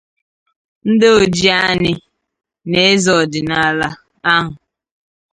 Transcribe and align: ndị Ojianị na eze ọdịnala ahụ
ndị 0.89 1.07
Ojianị 1.19 1.91
na 2.69 2.79
eze 2.91 3.11
ọdịnala 3.21 3.87
ahụ 4.33 4.51